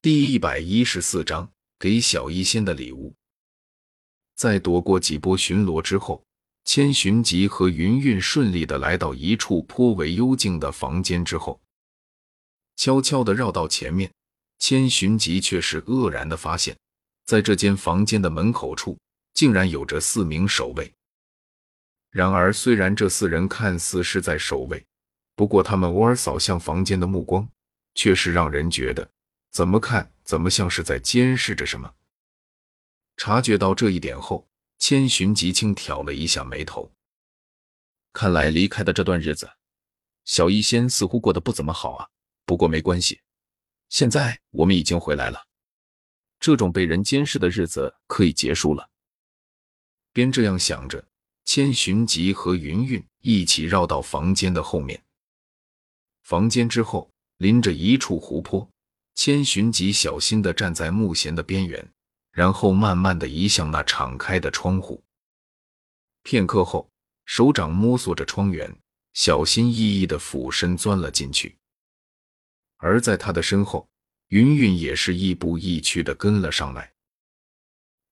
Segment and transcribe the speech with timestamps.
[0.00, 3.12] 第一百一十四章给小医仙的礼物。
[4.36, 6.22] 在躲过几波巡逻之后，
[6.64, 11.60] 千寻疾和云韵顺利的来到一处颇为幽静的房间之后，
[12.76, 14.08] 悄悄的绕到前面。
[14.60, 16.78] 千寻疾却是愕然的发现，
[17.24, 18.96] 在这间房间的门口处，
[19.34, 20.92] 竟然有着四名守卫。
[22.12, 24.86] 然而，虽然这四人看似是在守卫，
[25.34, 27.48] 不过他们偶尔扫向房间的目光，
[27.96, 29.10] 却是让人觉得。
[29.50, 31.94] 怎么看怎么像是在监视着什么。
[33.16, 34.48] 察觉到这一点后，
[34.78, 36.92] 千寻疾轻挑了一下眉头。
[38.12, 39.50] 看来离开的这段日子，
[40.24, 42.08] 小医仙似乎过得不怎么好啊。
[42.44, 43.20] 不过没关系，
[43.88, 45.46] 现在我们已经回来了，
[46.38, 48.88] 这种被人监视的日子可以结束了。
[50.12, 51.06] 边这样想着，
[51.44, 55.04] 千寻疾和云韵一起绕到房间的后面。
[56.22, 58.70] 房间之后临着一处湖泊。
[59.18, 61.92] 千寻疾小心地站在木弦的边缘，
[62.30, 65.02] 然后慢慢地移向那敞开的窗户。
[66.22, 66.88] 片刻后，
[67.24, 68.72] 手掌摸索着窗缘，
[69.14, 71.56] 小心翼翼地俯身钻了进去。
[72.76, 73.88] 而在他的身后，
[74.28, 76.92] 云云也是亦步亦趋地跟了上来，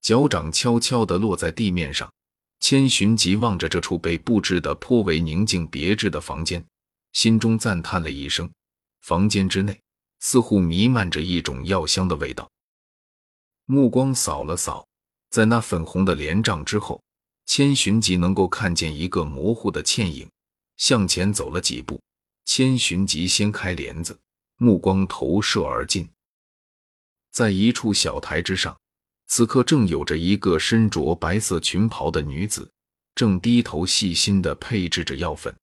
[0.01, 2.13] 脚掌悄悄地落在地面上。
[2.59, 6.67] 千寻疾望着这处被布置得颇为宁静别致的房间，
[7.13, 8.51] 心中赞叹了一声：
[9.03, 9.81] 房间之内。
[10.29, 12.51] 似乎弥漫着一种药香的味道。
[13.65, 14.85] 目光扫了扫，
[15.31, 17.01] 在那粉红的帘帐之后，
[17.45, 20.29] 千寻疾能够看见一个模糊的倩影。
[20.79, 22.01] 向前走了几步，
[22.45, 24.19] 千寻疾掀开帘子，
[24.57, 26.09] 目光投射而进，
[27.31, 28.77] 在一处小台之上，
[29.29, 32.69] 此刻正有着一个身着白色裙袍的女子，
[33.15, 35.55] 正低头细心地配置着药粉。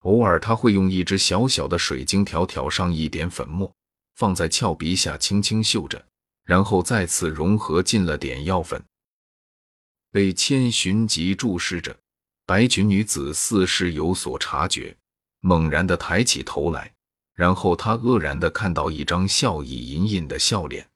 [0.00, 3.70] 偶尔，他会用一只小小的水晶条挑上一点粉末，
[4.16, 6.02] 放在俏鼻下轻轻嗅着，
[6.44, 8.82] 然后再次融合进了点药粉。
[10.10, 11.96] 被千寻疾注视着，
[12.46, 14.96] 白裙女子似是有所察觉，
[15.40, 16.92] 猛然的抬起头来，
[17.34, 20.89] 然后她愕然的看到一张笑意盈盈的笑脸。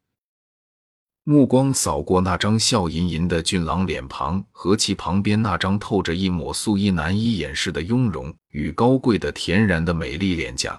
[1.26, 10.78] 目光扫过那张笑吟吟的俊朗脸庞和其旁边那张透着一抹素衣难以掩饰的雍容与高贵的恬然的美丽脸颊，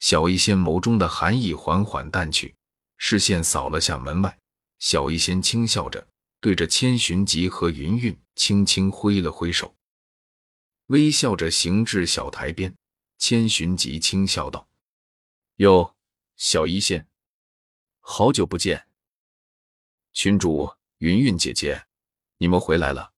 [0.00, 2.54] 小医仙眸中的寒意缓缓淡去，
[2.96, 4.38] 视线扫了下门外，
[4.78, 6.06] 小医仙轻笑着
[6.40, 9.74] 对着千寻疾和云韵轻轻挥了挥手，
[10.86, 12.74] 微笑着行至小台边。
[13.18, 14.66] 千寻疾轻笑道
[15.58, 15.94] ：“哟，
[16.36, 17.06] 小医仙，
[18.00, 18.86] 好久不见。”
[20.14, 21.82] 群主云云姐姐，
[22.38, 23.12] 你们回来了。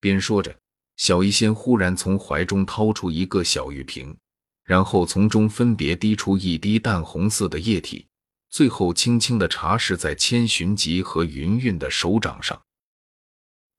[0.00, 0.58] 边说着，
[0.96, 4.16] 小医仙忽然从怀中掏出一个小玉瓶，
[4.64, 8.06] 然后从中分别滴出一滴淡红色的液体，
[8.48, 12.60] 最后轻轻的擦拭在千寻疾和云云的手掌上。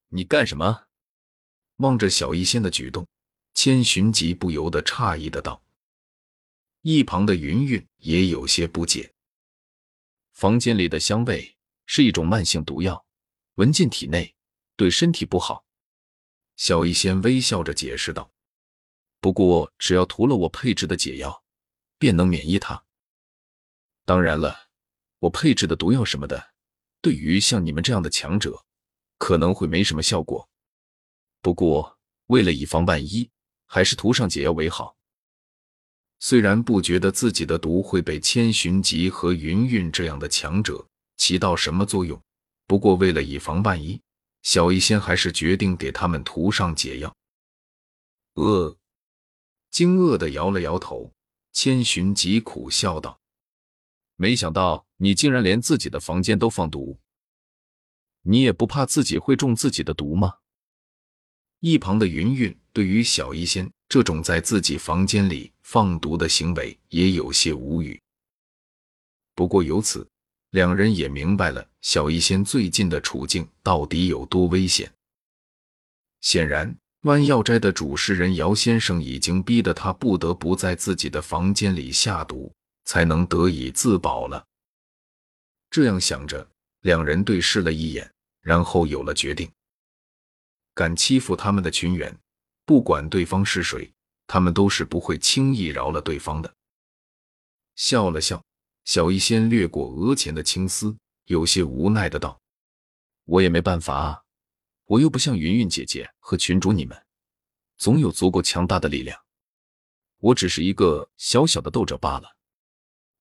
[0.08, 0.84] 你干什么？
[1.76, 3.06] 望着小医仙的举动，
[3.54, 5.62] 千寻疾不由得诧异的道。
[6.80, 9.12] 一旁的云云也有些不解。
[10.32, 11.54] 房间里的香味。
[11.86, 13.04] 是一种慢性毒药，
[13.54, 14.34] 闻进体内
[14.76, 15.64] 对身体不好。
[16.56, 18.30] 小医仙微笑着解释道
[19.20, 21.42] ：“不过只要涂了我配置的解药，
[21.98, 22.84] 便能免疫它。
[24.04, 24.68] 当然了，
[25.18, 26.52] 我配置的毒药什么的，
[27.00, 28.64] 对于像你们这样的强者，
[29.18, 30.48] 可能会没什么效果。
[31.40, 33.30] 不过为了以防万一，
[33.66, 34.96] 还是涂上解药为好。”
[36.20, 40.88] 虽然不觉得自己的毒会被千寻疾和云韵这样的强者。
[41.16, 42.20] 起到什么作用？
[42.66, 44.00] 不过为了以防万一，
[44.42, 47.14] 小医仙还是决定给他们涂上解药。
[48.34, 48.76] 呃，
[49.70, 51.12] 惊愕的摇了摇头，
[51.52, 53.20] 千寻疾苦笑道
[54.16, 56.98] ：“没想到你竟然连自己的房间都放毒，
[58.22, 60.38] 你也不怕自己会中自己的毒吗？”
[61.60, 68.00] 一旁的云云对于小医仙这种在自己房间里放毒的行为也有些无语。
[69.34, 70.08] 不过由此。
[70.52, 74.92] 两人也明白了小医仙最近的处境到底有多危险。
[76.20, 82.52] 显然，万药斋的主事人姚先生已经逼得他不得不在自己的房间里下毒，
[82.84, 84.44] 才能得以自保了。
[85.70, 86.46] 这样想着，
[86.82, 88.12] 两人对视了一眼，
[88.42, 89.50] 然后有了决定。
[90.74, 92.14] 敢欺负他们的群员，
[92.66, 93.90] 不管对方是谁，
[94.26, 96.54] 他们都是不会轻易饶了对方的。
[97.74, 98.44] 笑了笑。
[98.84, 100.96] 小医仙掠过额前的青丝，
[101.26, 102.40] 有些无奈的道
[103.24, 104.22] ：“我也没办法啊，
[104.86, 107.06] 我又不像云云姐姐和群主你们，
[107.76, 109.18] 总有足够强大的力量。
[110.18, 112.36] 我只是一个小小的斗者罢了。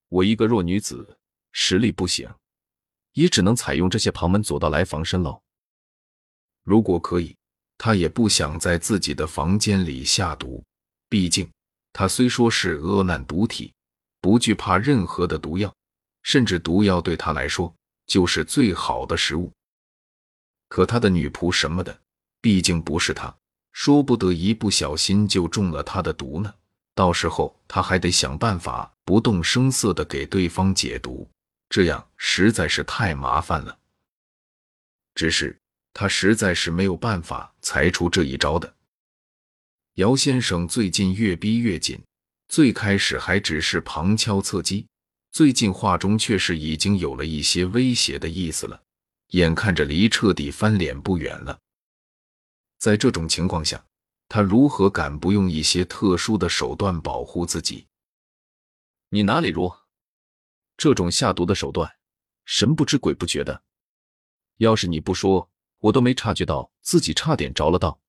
[0.10, 1.18] 我一个弱女子，
[1.52, 2.30] 实力不行，
[3.14, 5.42] 也只能采用这些旁门左道来防身喽。
[6.64, 7.36] 如果可以，
[7.78, 10.64] 他也不想在自己的房间里下毒。
[11.10, 11.50] 毕竟，
[11.94, 13.74] 他虽说是恶难毒体，
[14.22, 15.74] 不惧怕任何的毒药，
[16.24, 17.74] 甚至毒药对他来说
[18.06, 19.52] 就是最好的食物。
[20.70, 22.00] 可他的女仆什么的，
[22.40, 23.36] 毕竟不是他，
[23.74, 26.54] 说不得一不小心就中了他的毒呢。
[26.94, 31.28] 到时候他还得想办法不动声色的给对方解毒，
[31.70, 33.78] 这样实在是太麻烦了。
[35.16, 35.58] 只是
[35.94, 38.74] 他实在是没有办法才出这一招的。
[39.96, 42.02] 姚先生最近越逼越紧，
[42.52, 44.86] 最开始还只是旁敲侧击，
[45.32, 48.84] 最近话中却是已经有了一些威胁的意思了。
[49.28, 51.58] 眼看着离彻底翻脸不远了，
[52.78, 53.86] 在这种情况下，
[54.28, 57.88] 他如何敢不用一些特殊的手段保护自己？
[59.08, 59.88] 你哪里弱？
[60.76, 61.90] 这种下毒的手段，
[62.44, 63.64] 神不知鬼不觉的，
[64.58, 65.50] 要是你不说，
[65.80, 68.02] 我都没察觉到自己差点着了道。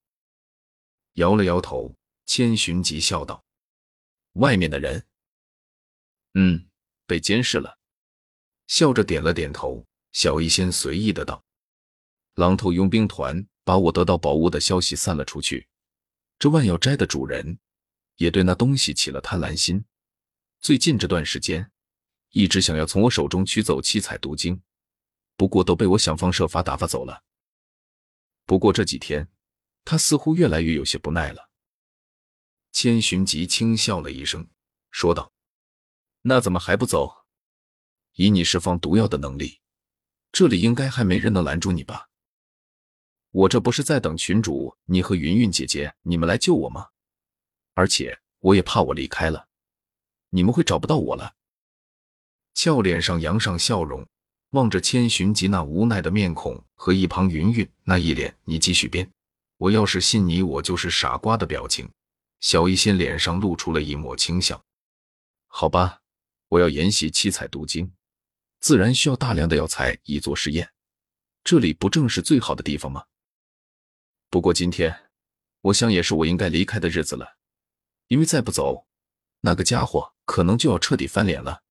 [1.12, 1.94] 摇了摇头，
[2.26, 3.44] 千寻疾笑道
[4.32, 5.06] ：“外面的人，
[6.34, 6.68] 嗯，
[7.06, 7.78] 被监视了。”
[8.66, 9.86] 笑着点了点头。
[10.12, 11.42] 小医仙随意的道
[12.36, 15.66] ：“狼头佣兵团把我得到宝物的消息散了出去，
[16.38, 17.58] 这万药斋的主人
[18.16, 19.82] 也对那东西起了贪婪心。
[20.60, 21.72] 最近这段时间，
[22.32, 24.60] 一直想要从我手中取走七彩毒经，
[25.34, 27.24] 不过都被我想方设法打发走了。
[28.44, 29.26] 不过这几天，
[29.82, 31.48] 他似乎越来越有些不耐了。”
[32.72, 34.48] 千寻疾轻笑了一声，
[34.90, 35.30] 说道
[36.22, 37.24] ：“那怎么还不走？
[38.14, 39.60] 以你释放毒药的能力。”
[40.32, 42.08] 这里应该还没人能拦住你吧？
[43.32, 46.88] 我这不是在等群主你和云云姐姐你们来救我吗？
[47.74, 49.48] 而且我也怕我离开了，
[50.30, 51.34] 你们会找不到我了。
[52.54, 54.06] 俏脸上扬上笑容，
[54.50, 59.10] 望着千寻疾那无奈的面孔和一旁云云那一脸“你继续编，
[59.58, 61.90] 我要是信你，我就是傻瓜”的表情，
[62.42, 64.62] 小医仙脸上露出了一抹轻笑。
[65.46, 66.02] 好吧，
[66.48, 67.94] 我要研习七彩毒经。
[68.58, 70.72] 自然需要大量的药材以做实验，
[71.44, 73.04] 这里不正是最好的地方吗？
[74.28, 75.10] 不过今天，
[75.60, 77.36] 我想也是我应该离开的日子了，
[78.08, 78.86] 因为再不走，
[79.40, 81.62] 那个家伙可能就要彻底翻脸了。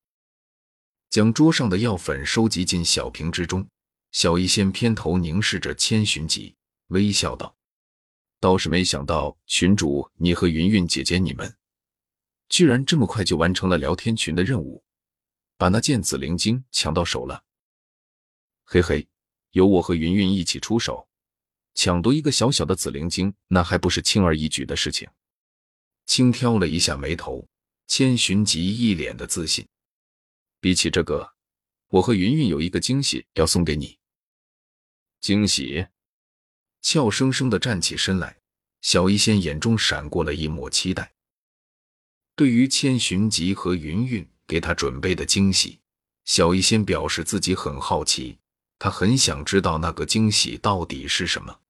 [1.10, 3.68] 将桌上的药粉收集进小瓶之中，
[4.14, 6.56] 小医仙偏头凝视着千寻疾，
[6.88, 7.58] 微笑道
[8.42, 11.56] ：“倒是没想到群主你和云云姐姐你们，
[12.50, 14.84] 居然这么快就完成了聊天群的任务。”
[15.58, 17.44] 把那件紫灵晶抢到手了，
[18.64, 19.08] 嘿嘿，
[19.52, 21.08] 有我和云云一起出手，
[21.76, 25.08] 抢夺一个小小的紫灵晶，那还不是轻而易举的事情？
[26.08, 27.48] 轻挑了一下眉头，
[27.86, 29.68] 千寻疾一脸的自信。
[30.60, 31.32] 比起这个，
[31.90, 34.00] 我和云云有一个惊喜要送给你。
[35.20, 35.86] 惊喜？
[36.82, 38.38] 俏生生的站起身来，
[38.82, 41.14] 小医仙眼中闪过了一抹期待。
[42.36, 44.28] 对于千寻疾和云韵。
[44.48, 45.80] 给他准备的惊喜，
[46.26, 48.38] 小医仙表示自己很好奇，
[48.78, 51.61] 他很想知道那个惊喜到底是什么。